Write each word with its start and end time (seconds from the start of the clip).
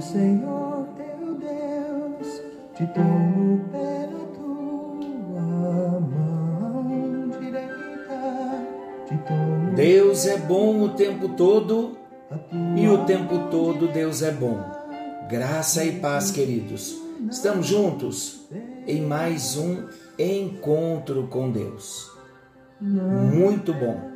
Senhor 0.00 0.86
teu 0.96 1.34
Deus 1.34 2.42
te 2.74 2.86
tomo 2.88 3.64
pela 3.70 4.26
tua 4.36 6.00
mão 6.00 7.28
direita. 7.40 8.16
Deus 9.74 10.26
é 10.26 10.38
bom 10.38 10.82
o 10.82 10.90
tempo 10.90 11.30
todo 11.30 11.96
e 12.76 12.88
o 12.88 13.04
tempo 13.04 13.50
todo 13.50 13.88
Deus 13.88 14.22
é 14.22 14.30
bom. 14.30 14.58
Graça 15.28 15.84
e 15.84 15.98
paz, 16.00 16.30
queridos. 16.30 16.96
Estamos 17.30 17.66
juntos 17.66 18.46
em 18.86 19.02
mais 19.02 19.56
um 19.56 19.88
encontro 20.18 21.26
com 21.26 21.50
Deus. 21.50 22.10
Muito 22.80 23.74
bom 23.74 24.12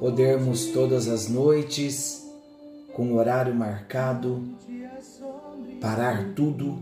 podermos 0.00 0.66
todas 0.66 1.06
as 1.08 1.28
noites, 1.28 2.26
com 2.92 3.12
o 3.12 3.16
horário 3.16 3.54
marcado, 3.54 4.42
parar 5.80 6.32
tudo 6.34 6.78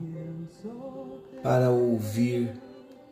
para 1.42 1.70
ouvir 1.70 2.52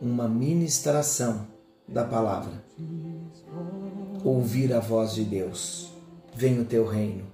uma 0.01 0.29
ministração 0.29 1.47
da 1.87 2.05
palavra. 2.05 2.65
Ouvir 4.25 4.73
a 4.73 4.81
voz 4.81 5.15
de 5.15 5.25
Deus. 5.25 5.93
Vem 6.35 6.61
o 6.61 6.65
teu 6.65 6.87
reino. 6.87 7.27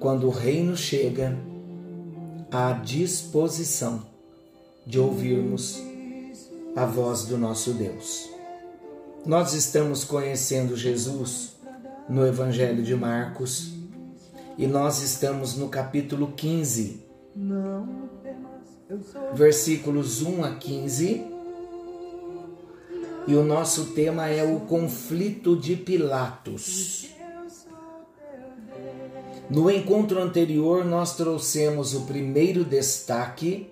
Quando 0.00 0.26
o 0.26 0.30
reino 0.30 0.76
chega, 0.76 1.36
à 2.50 2.72
disposição 2.72 4.02
de 4.86 4.98
ouvirmos 4.98 5.82
a 6.76 6.86
voz 6.86 7.24
do 7.24 7.36
nosso 7.36 7.72
Deus. 7.72 8.30
Nós 9.24 9.52
estamos 9.52 10.04
conhecendo 10.04 10.76
Jesus 10.76 11.56
no 12.08 12.24
Evangelho 12.26 12.82
de 12.82 12.94
Marcos 12.94 13.75
e 14.58 14.66
nós 14.66 15.02
estamos 15.02 15.56
no 15.56 15.68
capítulo 15.68 16.32
15, 16.32 17.04
não 17.34 18.08
temas, 18.22 18.62
eu 18.88 19.02
sou 19.02 19.34
versículos 19.34 20.22
1 20.22 20.44
a 20.44 20.56
15. 20.56 21.36
E 23.28 23.34
o 23.34 23.42
nosso 23.42 23.86
tema 23.86 24.28
é 24.28 24.44
o 24.44 24.60
conflito 24.60 25.56
de 25.56 25.74
Pilatos. 25.74 27.10
No 29.50 29.68
encontro 29.70 30.22
anterior, 30.22 30.84
nós 30.84 31.16
trouxemos 31.16 31.92
o 31.92 32.02
primeiro 32.02 32.64
destaque 32.64 33.70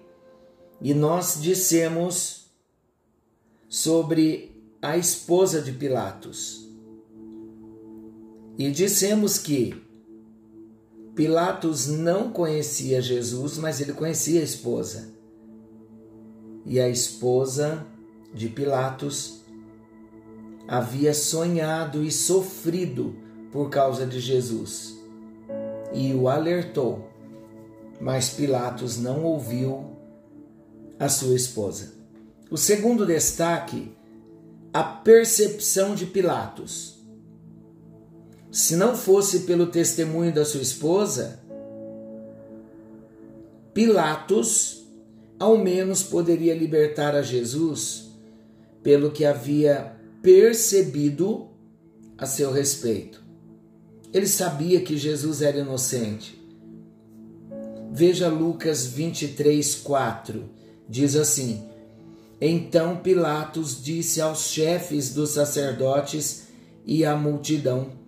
e 0.81 0.93
nós 0.93 1.41
dissemos 1.41 2.51
sobre 3.69 4.61
a 4.83 4.99
esposa 4.99 5.63
de 5.63 5.73
Pilatos. 5.73 6.69
E 8.59 8.71
dissemos 8.71 9.39
que 9.39 9.84
Pilatos 11.15 11.87
não 11.87 12.31
conhecia 12.31 13.01
Jesus, 13.01 13.57
mas 13.59 13.81
ele 13.81 13.93
conhecia 13.93 14.41
a 14.41 14.45
esposa. 14.45 15.13
E 16.67 16.81
a 16.81 16.89
esposa 16.89 17.87
de 18.33 18.49
Pilatos 18.49 19.43
havia 20.67 21.15
sonhado 21.15 22.03
e 22.03 22.11
sofrido 22.11 23.15
por 23.53 23.71
causa 23.71 24.05
de 24.07 24.19
Jesus. 24.19 24.99
E 25.93 26.13
o 26.15 26.29
alertou, 26.29 27.09
mas 28.01 28.31
Pilatos 28.31 28.99
não 28.99 29.23
ouviu 29.23 29.97
a 30.99 31.09
sua 31.09 31.37
esposa. 31.37 31.95
O 32.51 32.57
segundo 32.57 33.07
destaque 33.07 33.95
a 34.73 34.83
percepção 34.83 35.95
de 35.95 36.05
Pilatos. 36.05 36.94
Se 38.55 38.77
não 38.77 38.95
fosse 38.95 39.41
pelo 39.41 39.67
testemunho 39.67 40.33
da 40.33 40.45
sua 40.45 40.63
esposa, 40.63 41.41
Pilatos 43.75 44.87
ao 45.41 45.59
menos 45.59 46.05
poderia 46.05 46.55
libertar 46.55 47.17
a 47.17 47.23
Jesus 47.23 48.13
pelo 48.81 49.11
que 49.11 49.25
havia 49.25 49.97
percebido 50.23 51.49
a 52.17 52.27
seu 52.27 52.53
respeito. 52.53 53.25
Ele 54.13 54.29
sabia 54.29 54.81
que 54.83 54.97
Jesus 54.97 55.43
era 55.43 55.59
inocente. 55.59 56.41
Veja 57.91 58.29
Lucas 58.29 58.87
23, 58.87 59.75
4. 59.75 60.45
Diz 60.89 61.17
assim: 61.17 61.69
então 62.41 62.99
Pilatos 62.99 63.83
disse 63.83 64.21
aos 64.21 64.45
chefes 64.45 65.13
dos 65.13 65.31
sacerdotes 65.31 66.45
e 66.87 67.05
à 67.05 67.17
multidão: 67.17 68.04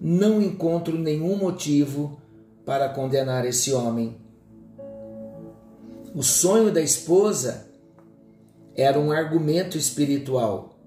Não 0.00 0.42
encontro 0.42 0.98
nenhum 0.98 1.36
motivo 1.36 2.20
para 2.64 2.88
condenar 2.88 3.46
esse 3.46 3.72
homem. 3.72 4.16
O 6.14 6.22
sonho 6.22 6.72
da 6.72 6.80
esposa 6.80 7.66
era 8.74 8.98
um 8.98 9.10
argumento 9.10 9.78
espiritual, 9.78 10.78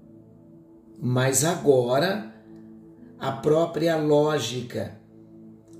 mas 1.00 1.44
agora 1.44 2.32
a 3.18 3.32
própria 3.32 3.96
lógica 3.96 4.98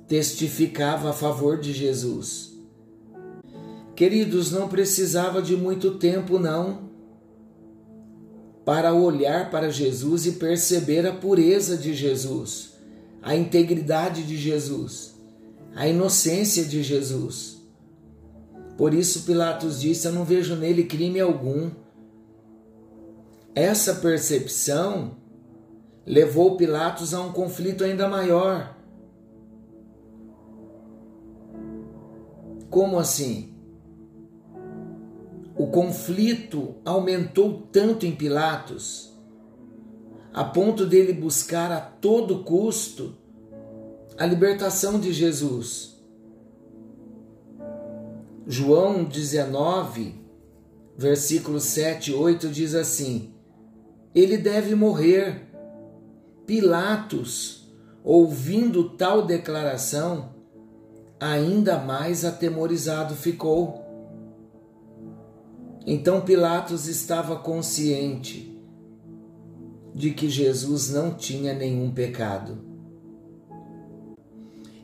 testificava 0.06 1.10
a 1.10 1.12
favor 1.12 1.58
de 1.58 1.72
Jesus. 1.72 2.52
Queridos, 3.94 4.50
não 4.50 4.68
precisava 4.68 5.40
de 5.40 5.56
muito 5.56 5.98
tempo, 5.98 6.38
não 6.38 6.90
para 8.64 8.94
olhar 8.94 9.50
para 9.50 9.70
Jesus 9.70 10.26
e 10.26 10.32
perceber 10.32 11.06
a 11.06 11.12
pureza 11.12 11.76
de 11.76 11.94
Jesus, 11.94 12.74
a 13.22 13.34
integridade 13.34 14.22
de 14.26 14.36
Jesus, 14.36 15.14
a 15.74 15.86
inocência 15.86 16.64
de 16.64 16.82
Jesus. 16.82 17.60
Por 18.76 18.94
isso 18.94 19.24
Pilatos 19.24 19.80
disse: 19.80 20.06
Eu 20.06 20.12
não 20.12 20.24
vejo 20.24 20.56
nele 20.56 20.84
crime 20.84 21.20
algum. 21.20 21.70
Essa 23.54 23.96
percepção 23.96 25.16
levou 26.06 26.56
Pilatos 26.56 27.12
a 27.12 27.20
um 27.20 27.32
conflito 27.32 27.84
ainda 27.84 28.08
maior. 28.08 28.76
Como 32.70 32.98
assim? 32.98 33.52
O 35.56 35.66
conflito 35.66 36.76
aumentou 36.84 37.68
tanto 37.70 38.06
em 38.06 38.14
Pilatos, 38.14 39.09
a 40.32 40.44
ponto 40.44 40.86
dele 40.86 41.12
buscar 41.12 41.72
a 41.72 41.80
todo 41.80 42.44
custo 42.44 43.14
a 44.16 44.26
libertação 44.26 45.00
de 45.00 45.12
Jesus. 45.12 45.98
João 48.46 49.04
19, 49.04 50.14
versículos 50.96 51.64
7 51.64 52.10
e 52.10 52.14
8 52.14 52.48
diz 52.48 52.74
assim: 52.74 53.34
Ele 54.14 54.36
deve 54.36 54.74
morrer. 54.74 55.48
Pilatos, 56.46 57.72
ouvindo 58.02 58.90
tal 58.90 59.24
declaração, 59.24 60.34
ainda 61.20 61.78
mais 61.78 62.24
atemorizado 62.24 63.14
ficou. 63.14 63.84
Então 65.86 66.20
Pilatos 66.22 66.88
estava 66.88 67.36
consciente 67.36 68.49
de 70.00 70.12
que 70.12 70.28
Jesus 70.28 70.90
não 70.90 71.14
tinha 71.14 71.52
nenhum 71.52 71.90
pecado. 71.90 72.58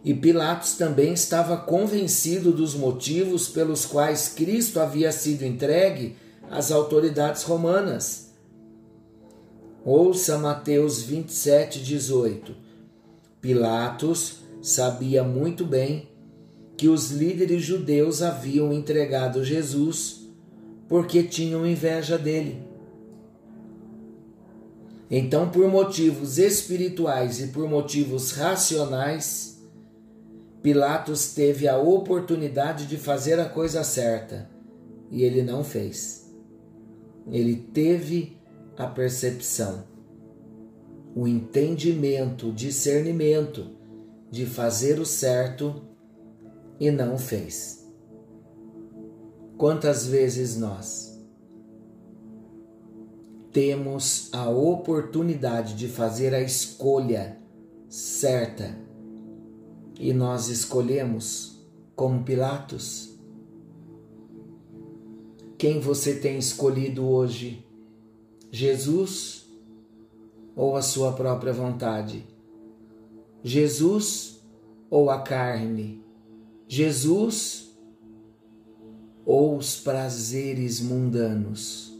E 0.04 0.14
Pilatos 0.14 0.74
também 0.74 1.14
estava 1.14 1.56
convencido 1.56 2.52
dos 2.52 2.74
motivos 2.74 3.48
pelos 3.48 3.84
quais 3.84 4.28
Cristo 4.28 4.78
havia 4.78 5.10
sido 5.10 5.44
entregue 5.44 6.14
às 6.48 6.70
autoridades 6.70 7.42
romanas. 7.42 8.30
Ouça 9.84 10.38
Mateus 10.38 11.02
27, 11.02 11.82
18. 11.82 12.54
Pilatos 13.40 14.40
sabia 14.60 15.24
muito 15.24 15.64
bem 15.64 16.08
que 16.76 16.88
os 16.88 17.10
líderes 17.10 17.64
judeus 17.64 18.22
haviam 18.22 18.72
entregado 18.72 19.44
Jesus 19.44 20.26
porque 20.88 21.22
tinham 21.22 21.66
inveja 21.66 22.18
dele. 22.18 22.75
Então, 25.10 25.50
por 25.50 25.68
motivos 25.68 26.38
espirituais 26.38 27.40
e 27.40 27.48
por 27.48 27.68
motivos 27.68 28.32
racionais, 28.32 29.56
Pilatos 30.62 31.32
teve 31.32 31.68
a 31.68 31.78
oportunidade 31.78 32.86
de 32.86 32.96
fazer 32.96 33.38
a 33.38 33.48
coisa 33.48 33.84
certa 33.84 34.50
e 35.12 35.22
ele 35.22 35.42
não 35.42 35.62
fez. 35.62 36.34
Ele 37.30 37.54
teve 37.54 38.36
a 38.76 38.86
percepção, 38.86 39.84
o 41.14 41.28
entendimento, 41.28 42.48
o 42.48 42.52
discernimento 42.52 43.70
de 44.28 44.44
fazer 44.44 44.98
o 44.98 45.06
certo 45.06 45.82
e 46.80 46.90
não 46.90 47.16
fez. 47.16 47.86
Quantas 49.56 50.06
vezes 50.06 50.56
nós 50.56 51.15
temos 53.56 54.28
a 54.34 54.50
oportunidade 54.50 55.76
de 55.76 55.88
fazer 55.88 56.34
a 56.34 56.42
escolha 56.42 57.38
certa 57.88 58.78
e 59.98 60.12
nós 60.12 60.48
escolhemos 60.48 61.58
como 61.94 62.22
Pilatos? 62.22 63.18
Quem 65.56 65.80
você 65.80 66.16
tem 66.16 66.36
escolhido 66.36 67.08
hoje? 67.08 67.66
Jesus 68.52 69.46
ou 70.54 70.76
a 70.76 70.82
sua 70.82 71.12
própria 71.12 71.54
vontade? 71.54 72.26
Jesus 73.42 74.38
ou 74.90 75.08
a 75.08 75.22
carne? 75.22 76.04
Jesus 76.68 77.74
ou 79.24 79.56
os 79.56 79.76
prazeres 79.76 80.78
mundanos? 80.78 81.95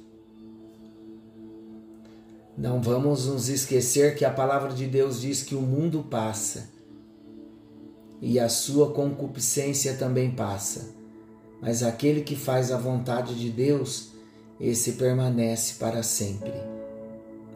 Não 2.57 2.81
vamos 2.81 3.27
nos 3.27 3.49
esquecer 3.49 4.17
que 4.17 4.25
a 4.25 4.31
palavra 4.31 4.73
de 4.73 4.87
Deus 4.87 5.21
diz 5.21 5.43
que 5.43 5.55
o 5.55 5.61
mundo 5.61 6.05
passa 6.11 6.71
e 8.21 8.41
a 8.41 8.49
sua 8.49 8.93
concupiscência 8.93 9.95
também 9.95 10.31
passa 10.31 10.97
mas 11.61 11.83
aquele 11.83 12.23
que 12.23 12.37
faz 12.37 12.71
a 12.71 12.79
vontade 12.79 13.35
de 13.35 13.51
Deus, 13.51 14.11
esse 14.61 14.93
permanece 14.93 15.75
para 15.75 16.03
sempre. 16.03 16.53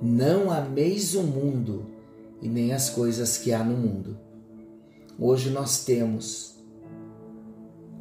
Não 0.00 0.50
ameis 0.50 1.14
o 1.14 1.22
mundo 1.22 1.86
e 2.40 2.48
nem 2.48 2.72
as 2.72 2.90
coisas 2.90 3.36
que 3.36 3.52
há 3.52 3.62
no 3.62 3.76
mundo. 3.76 4.18
Hoje 5.18 5.50
nós 5.50 5.84
temos 5.84 6.58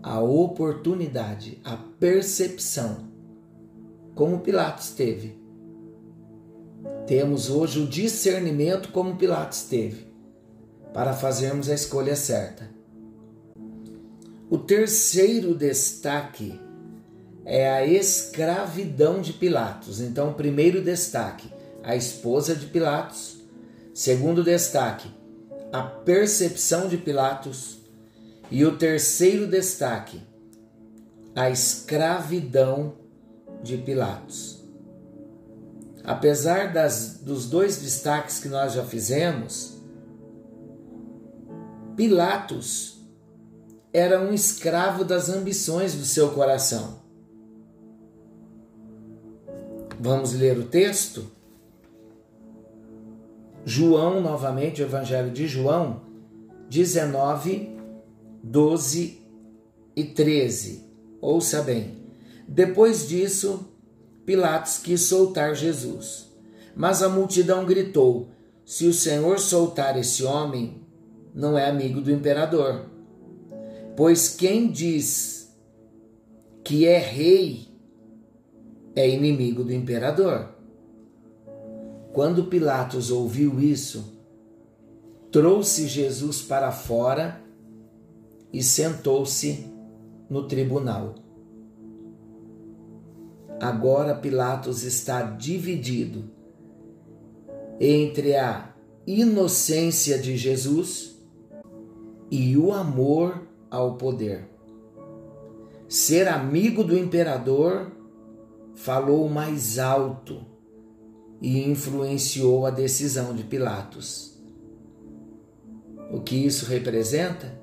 a 0.02 0.22
oportunidade, 0.22 1.60
a 1.64 1.76
percepção, 1.76 3.10
como 4.16 4.40
Pilatos 4.40 4.92
teve. 4.92 5.39
Temos 7.10 7.50
hoje 7.50 7.80
o 7.80 7.88
discernimento, 7.88 8.92
como 8.92 9.16
Pilatos 9.16 9.64
teve, 9.64 10.06
para 10.94 11.12
fazermos 11.12 11.68
a 11.68 11.74
escolha 11.74 12.16
certa. 12.16 12.70
O 14.48 14.60
terceiro 14.60 15.56
destaque 15.56 16.62
é 17.44 17.68
a 17.68 17.84
escravidão 17.84 19.22
de 19.22 19.34
Pilatos. 19.34 20.00
Então, 20.00 20.36
primeiro 20.36 20.84
destaque, 20.84 21.52
a 21.82 21.96
esposa 21.96 22.54
de 22.56 22.68
Pilatos. 22.68 23.38
Segundo 23.92 24.44
destaque, 24.44 25.10
a 25.74 25.82
percepção 25.82 26.88
de 26.88 26.98
Pilatos. 26.98 27.80
E 28.52 28.64
o 28.64 28.78
terceiro 28.78 29.48
destaque, 29.48 30.22
a 31.36 31.50
escravidão 31.50 32.94
de 33.64 33.78
Pilatos. 33.78 34.59
Apesar 36.10 36.74
das, 36.74 37.20
dos 37.22 37.48
dois 37.48 37.78
destaques 37.78 38.40
que 38.40 38.48
nós 38.48 38.74
já 38.74 38.84
fizemos, 38.84 39.78
Pilatos 41.96 43.06
era 43.94 44.20
um 44.20 44.34
escravo 44.34 45.06
das 45.06 45.30
ambições 45.30 45.94
do 45.94 46.04
seu 46.04 46.32
coração. 46.32 46.98
Vamos 50.00 50.34
ler 50.34 50.58
o 50.58 50.64
texto? 50.64 51.30
João, 53.64 54.20
novamente, 54.20 54.82
o 54.82 54.86
Evangelho 54.86 55.30
de 55.30 55.48
João, 55.48 56.02
19, 56.72 57.78
12 58.42 59.22
e 59.96 60.04
13. 60.06 60.90
Ouça 61.22 61.62
bem. 61.62 62.04
Depois 62.48 63.08
disso, 63.08 63.69
Pilatos 64.30 64.78
quis 64.78 65.02
soltar 65.02 65.56
Jesus. 65.56 66.32
Mas 66.76 67.02
a 67.02 67.10
multidão 67.10 67.66
gritou: 67.66 68.30
Se 68.64 68.86
o 68.86 68.94
Senhor 68.94 69.40
soltar 69.40 69.98
esse 69.98 70.24
homem, 70.24 70.84
não 71.34 71.58
é 71.58 71.68
amigo 71.68 72.00
do 72.00 72.12
imperador. 72.12 72.86
Pois 73.98 74.30
quem 74.30 74.72
diz 74.72 75.52
que 76.64 76.86
é 76.86 77.00
rei 77.00 77.70
é 78.96 79.10
inimigo 79.10 79.64
do 79.64 79.74
imperador. 79.74 80.50
Quando 82.14 82.44
Pilatos 82.44 83.10
ouviu 83.10 83.60
isso, 83.60 84.14
trouxe 85.32 85.88
Jesus 85.88 86.40
para 86.40 86.72
fora 86.72 87.42
e 88.54 88.62
sentou-se 88.62 89.66
no 90.30 90.48
tribunal. 90.48 91.16
Agora 93.60 94.16
Pilatos 94.16 94.84
está 94.84 95.22
dividido 95.22 96.30
entre 97.80 98.36
a 98.36 98.74
inocência 99.06 100.18
de 100.18 100.38
Jesus 100.38 101.18
e 102.32 102.56
o 102.58 102.72
amor 102.72 103.48
ao 103.70 103.96
poder. 103.96 104.48
Ser 105.88 106.28
amigo 106.28 106.84
do 106.84 106.98
imperador 106.98 107.92
falou 108.76 109.28
mais 109.28 109.78
alto 109.78 110.46
e 111.42 111.64
influenciou 111.64 112.66
a 112.66 112.70
decisão 112.70 113.34
de 113.34 113.44
Pilatos. 113.44 114.40
O 116.12 116.22
que 116.22 116.36
isso 116.36 116.66
representa? 116.66 117.60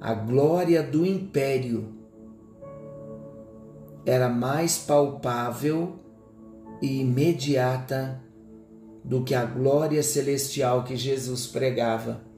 A 0.00 0.14
glória 0.14 0.82
do 0.82 1.04
império 1.04 1.97
era 4.08 4.28
mais 4.28 4.78
palpável 4.78 5.98
e 6.80 7.00
imediata 7.00 8.22
do 9.04 9.22
que 9.24 9.34
a 9.34 9.44
glória 9.44 10.02
celestial 10.02 10.84
que 10.84 10.96
Jesus 10.96 11.46
pregava 11.46 12.28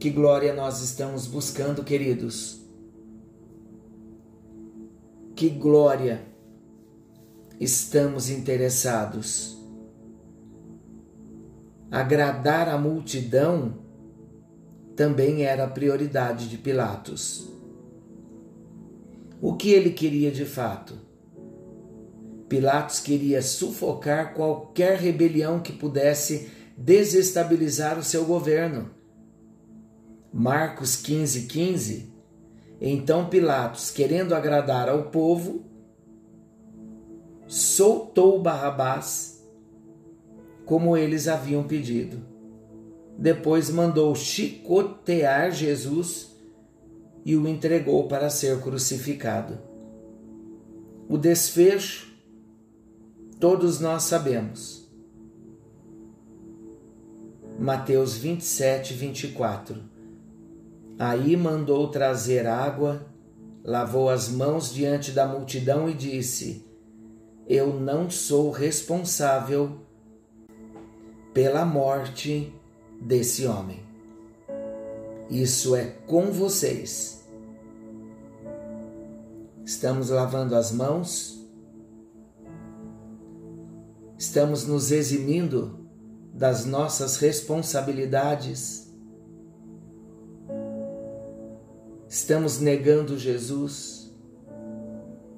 que 0.00 0.08
glória 0.08 0.54
nós 0.54 0.80
estamos 0.80 1.26
buscando, 1.26 1.84
queridos? 1.84 2.58
Que 5.36 5.50
glória 5.50 6.22
estamos 7.60 8.30
interessados? 8.30 9.58
Agradar 11.90 12.66
a 12.70 12.78
multidão 12.78 13.74
também 14.96 15.42
era 15.42 15.64
a 15.64 15.68
prioridade 15.68 16.48
de 16.48 16.56
Pilatos. 16.56 17.46
O 19.40 19.54
que 19.54 19.70
ele 19.70 19.90
queria 19.90 20.30
de 20.30 20.44
fato? 20.44 20.94
Pilatos 22.48 23.00
queria 23.00 23.40
sufocar 23.40 24.34
qualquer 24.34 24.98
rebelião 24.98 25.60
que 25.60 25.72
pudesse 25.72 26.50
desestabilizar 26.76 27.98
o 27.98 28.02
seu 28.02 28.24
governo. 28.24 28.90
Marcos 30.32 30.94
15, 30.96 31.46
15. 31.46 32.12
Então 32.80 33.28
Pilatos, 33.28 33.90
querendo 33.90 34.34
agradar 34.34 34.88
ao 34.88 35.04
povo, 35.04 35.64
soltou 37.46 38.42
Barrabás, 38.42 39.42
como 40.66 40.96
eles 40.96 41.28
haviam 41.28 41.62
pedido. 41.62 42.20
Depois 43.16 43.70
mandou 43.70 44.14
chicotear 44.14 45.50
Jesus 45.50 46.29
e 47.24 47.36
o 47.36 47.46
entregou 47.46 48.08
para 48.08 48.30
ser 48.30 48.60
crucificado. 48.60 49.58
O 51.08 51.18
desfecho, 51.18 52.14
todos 53.38 53.80
nós 53.80 54.04
sabemos. 54.04 54.88
Mateus 57.58 58.16
27, 58.16 58.94
24. 58.94 59.82
Aí 60.98 61.36
mandou 61.36 61.88
trazer 61.88 62.46
água, 62.46 63.06
lavou 63.64 64.08
as 64.08 64.28
mãos 64.28 64.72
diante 64.72 65.12
da 65.12 65.26
multidão 65.26 65.88
e 65.88 65.94
disse: 65.94 66.64
Eu 67.46 67.78
não 67.78 68.08
sou 68.08 68.50
responsável 68.50 69.80
pela 71.34 71.64
morte 71.64 72.52
desse 73.00 73.46
homem. 73.46 73.89
Isso 75.30 75.76
é 75.76 75.84
com 76.06 76.32
vocês. 76.32 77.24
Estamos 79.64 80.10
lavando 80.10 80.56
as 80.56 80.72
mãos, 80.72 81.38
estamos 84.18 84.66
nos 84.66 84.90
eximindo 84.90 85.88
das 86.34 86.66
nossas 86.66 87.16
responsabilidades 87.18 88.90
Estamos 92.10 92.58
negando 92.58 93.16
Jesus, 93.16 94.12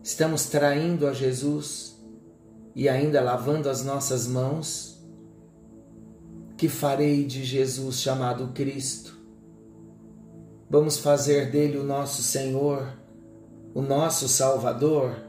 estamos 0.02 0.46
traindo 0.46 1.06
a 1.06 1.12
Jesus 1.12 2.02
e 2.74 2.88
ainda 2.88 3.20
lavando 3.20 3.68
as 3.68 3.84
nossas 3.84 4.26
mãos. 4.26 4.98
Que 6.56 6.70
farei 6.70 7.26
de 7.26 7.44
Jesus 7.44 7.96
chamado 8.00 8.54
Cristo? 8.54 9.21
Vamos 10.72 10.96
fazer 10.96 11.50
dele 11.50 11.76
o 11.76 11.84
nosso 11.84 12.22
Senhor, 12.22 12.96
o 13.74 13.82
nosso 13.82 14.26
Salvador? 14.26 15.22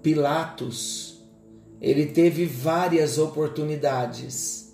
Pilatos, 0.00 1.20
ele 1.80 2.06
teve 2.06 2.46
várias 2.46 3.18
oportunidades 3.18 4.72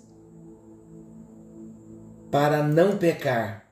para 2.29 2.61
não 2.61 2.99
pecar 2.99 3.67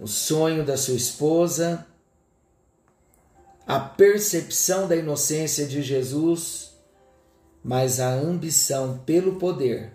o 0.00 0.06
sonho 0.06 0.64
da 0.64 0.78
sua 0.78 0.94
esposa, 0.94 1.86
a 3.66 3.78
percepção 3.78 4.88
da 4.88 4.96
inocência 4.96 5.66
de 5.66 5.82
Jesus, 5.82 6.80
mas 7.62 8.00
a 8.00 8.10
ambição 8.10 9.00
pelo 9.04 9.34
poder 9.38 9.92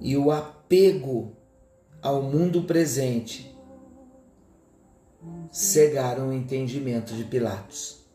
e 0.00 0.16
o 0.16 0.32
apego 0.32 1.38
ao 2.02 2.22
mundo 2.22 2.62
presente 2.62 3.54
cegaram 5.50 6.30
o 6.30 6.32
entendimento 6.32 7.14
de 7.14 7.24
Pilatos, 7.24 8.06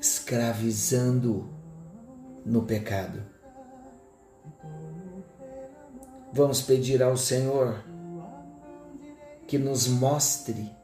escravizando 0.00 1.48
no 2.44 2.62
pecado. 2.62 3.22
Vamos 6.32 6.60
pedir 6.60 7.02
ao 7.02 7.16
Senhor 7.16 7.84
que 9.46 9.58
nos 9.58 9.86
mostre 9.86 10.74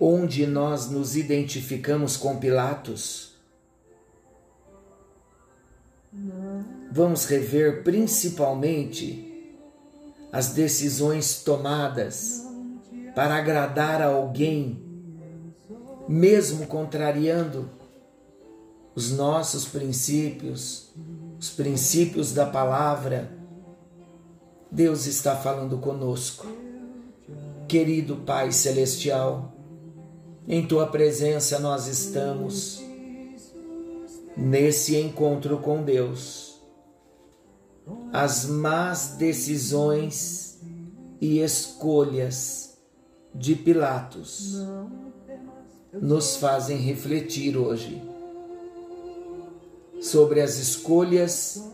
onde 0.00 0.46
nós 0.46 0.90
nos 0.90 1.16
identificamos 1.16 2.16
com 2.16 2.36
Pilatos. 2.38 3.34
Vamos 6.90 7.26
rever 7.26 7.82
principalmente 7.82 9.23
as 10.34 10.48
decisões 10.48 11.44
tomadas 11.44 12.44
para 13.14 13.36
agradar 13.36 14.02
a 14.02 14.06
alguém, 14.06 14.82
mesmo 16.08 16.66
contrariando 16.66 17.70
os 18.96 19.12
nossos 19.12 19.64
princípios, 19.64 20.92
os 21.38 21.50
princípios 21.50 22.32
da 22.32 22.46
palavra. 22.46 23.30
Deus 24.68 25.06
está 25.06 25.36
falando 25.36 25.78
conosco. 25.78 26.48
Querido 27.68 28.16
Pai 28.16 28.50
Celestial, 28.50 29.52
em 30.48 30.66
tua 30.66 30.88
presença 30.88 31.60
nós 31.60 31.86
estamos 31.86 32.82
nesse 34.36 34.96
encontro 34.96 35.58
com 35.58 35.80
Deus. 35.84 36.53
As 38.12 38.46
más 38.46 39.16
decisões 39.16 40.60
e 41.20 41.40
escolhas 41.40 42.78
de 43.34 43.54
Pilatos 43.54 44.56
nos 45.92 46.36
fazem 46.36 46.78
refletir 46.78 47.56
hoje 47.56 48.02
sobre 50.00 50.40
as 50.40 50.56
escolhas 50.56 51.64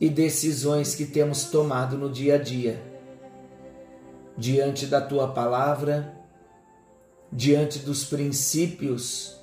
e 0.00 0.08
decisões 0.08 0.94
que 0.94 1.06
temos 1.06 1.44
tomado 1.44 1.98
no 1.98 2.10
dia 2.10 2.36
a 2.36 2.38
dia, 2.38 2.82
diante 4.36 4.86
da 4.86 5.00
tua 5.00 5.28
palavra 5.28 6.18
diante 7.32 7.80
dos 7.80 8.04
princípios 8.04 9.36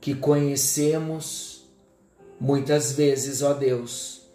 que 0.00 0.14
conhecemos, 0.14 1.68
muitas 2.40 2.92
vezes, 2.92 3.42
ó 3.42 3.52
Deus, 3.52 4.27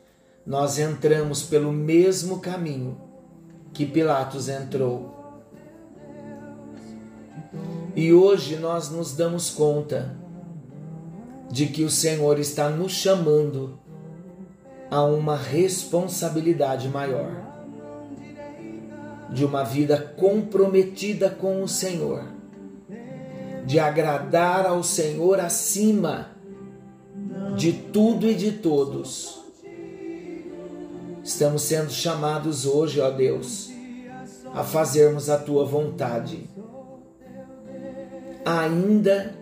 nós 0.45 0.77
entramos 0.77 1.43
pelo 1.43 1.71
mesmo 1.71 2.39
caminho 2.39 2.97
que 3.73 3.85
Pilatos 3.85 4.50
entrou. 4.50 5.12
E 7.95 8.12
hoje 8.12 8.57
nós 8.57 8.89
nos 8.89 9.15
damos 9.15 9.50
conta 9.50 10.15
de 11.50 11.67
que 11.67 11.83
o 11.83 11.89
Senhor 11.89 12.39
está 12.39 12.69
nos 12.69 12.91
chamando 12.91 13.79
a 14.89 15.03
uma 15.03 15.38
responsabilidade 15.38 16.88
maior, 16.89 17.31
de 19.31 19.45
uma 19.45 19.63
vida 19.63 19.97
comprometida 20.17 21.29
com 21.29 21.62
o 21.63 21.67
Senhor 21.67 22.33
de 23.65 23.79
agradar 23.79 24.65
ao 24.65 24.83
Senhor 24.83 25.39
acima 25.39 26.31
de 27.55 27.71
tudo 27.71 28.29
e 28.29 28.35
de 28.35 28.51
todos. 28.51 29.42
Estamos 31.24 31.62
sendo 31.63 31.92
chamados 31.92 32.65
hoje, 32.65 33.00
ó 33.00 33.10
Deus, 33.10 33.72
a 34.53 34.63
fazermos 34.63 35.30
a 35.30 35.38
tua 35.38 35.65
vontade, 35.65 36.50
ainda 38.46 39.36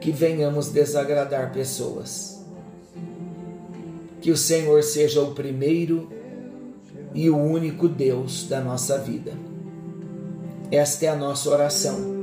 que 0.00 0.12
venhamos 0.12 0.68
desagradar 0.68 1.52
pessoas. 1.52 2.44
Que 4.20 4.30
o 4.30 4.36
Senhor 4.36 4.82
seja 4.82 5.20
o 5.20 5.34
primeiro 5.34 6.08
e 7.12 7.28
o 7.28 7.36
único 7.36 7.88
Deus 7.88 8.48
da 8.48 8.60
nossa 8.60 8.98
vida. 8.98 9.32
Esta 10.70 11.06
é 11.06 11.08
a 11.08 11.16
nossa 11.16 11.50
oração 11.50 12.14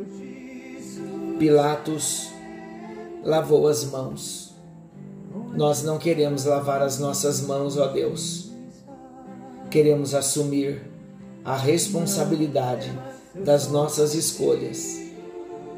Pilatos 1.42 2.30
lavou 3.24 3.68
as 3.68 3.84
mãos. 3.86 4.51
Nós 5.54 5.84
não 5.84 5.98
queremos 5.98 6.46
lavar 6.46 6.82
as 6.82 6.98
nossas 6.98 7.42
mãos, 7.42 7.78
ó 7.78 7.88
Deus. 7.88 8.52
Queremos 9.70 10.14
assumir 10.14 10.82
a 11.44 11.58
responsabilidade 11.58 12.92
das 13.36 13.68
nossas 13.68 14.14
escolhas 14.14 15.02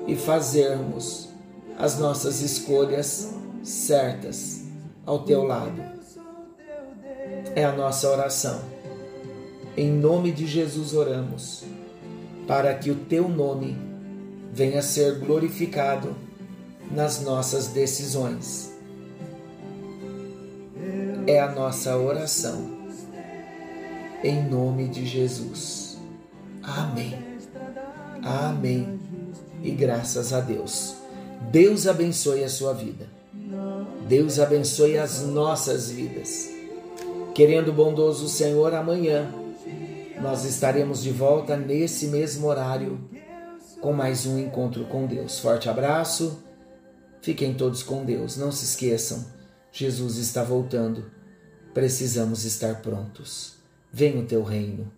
e 0.08 0.15
fazermos 0.15 1.30
as 1.77 1.98
nossas 1.98 2.42
escolhas 2.42 3.34
certas 3.63 4.62
ao 5.06 5.24
teu 5.24 5.44
lado. 5.44 5.82
É 7.56 7.63
a 7.63 7.72
nossa 7.72 8.10
oração. 8.10 8.62
Em 9.75 9.92
nome 9.92 10.32
de 10.32 10.46
Jesus 10.46 10.94
oramos, 10.94 11.63
para 12.48 12.75
que 12.75 12.92
o 12.92 12.96
teu 12.96 13.27
nome 13.27 13.75
venha 14.51 14.84
ser 14.84 15.20
glorificado 15.20 16.15
nas 16.92 17.22
nossas 17.22 17.68
decisões. 17.68 18.73
É 21.25 21.39
a 21.39 21.51
nossa 21.51 21.98
oração. 21.98 22.70
Em 24.24 24.44
nome 24.44 24.88
de 24.88 25.06
Jesus. 25.06 25.98
Amém. 26.62 27.18
Amém. 28.22 29.00
E 29.62 29.72
graças 29.72 30.34
a 30.34 30.42
Deus. 30.42 30.96
Deus 31.51 31.88
abençoe 31.88 32.44
a 32.44 32.50
sua 32.50 32.74
vida. 32.74 33.08
Deus 34.08 34.39
abençoe 34.39 34.98
as 34.98 35.22
nossas 35.22 35.89
vidas. 35.89 36.50
Querendo 37.34 37.72
bondoso 37.72 38.27
Senhor, 38.27 38.74
amanhã 38.74 39.34
nós 40.22 40.46
estaremos 40.46 41.01
de 41.01 41.12
volta 41.12 41.56
nesse 41.56 42.08
mesmo 42.08 42.48
horário 42.48 43.00
com 43.82 43.92
mais 43.92 44.25
um 44.25 44.38
encontro 44.39 44.86
com 44.86 45.06
Deus. 45.06 45.39
Forte 45.39 45.70
abraço, 45.70 46.39
fiquem 47.22 47.53
todos 47.53 47.82
com 47.82 48.06
Deus. 48.06 48.38
Não 48.38 48.51
se 48.51 48.65
esqueçam, 48.65 49.25
Jesus 49.75 50.18
está 50.18 50.44
voltando. 50.44 51.03
Precisamos 51.74 52.46
estar 52.46 52.84
prontos. 52.84 53.56
Venha 53.92 54.22
o 54.22 54.25
teu 54.25 54.44
reino 54.44 54.92